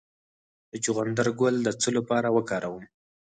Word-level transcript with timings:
د 0.71 0.73
چغندر 0.83 1.27
ګل 1.39 1.55
د 1.63 1.67
څه 1.81 1.89
لپاره 1.97 2.27
وکاروم؟ 2.35 2.83